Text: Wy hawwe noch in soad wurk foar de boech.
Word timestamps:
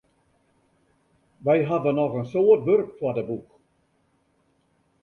Wy 1.45 1.57
hawwe 1.67 1.91
noch 1.97 2.15
in 2.21 2.25
soad 2.31 2.61
wurk 2.67 2.89
foar 2.97 3.15
de 3.17 3.23
boech. 3.29 3.53